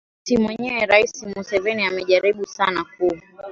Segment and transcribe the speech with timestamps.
[0.03, 3.17] a mwenyekiti mwenyewe rais museveni amejaribu sana kuu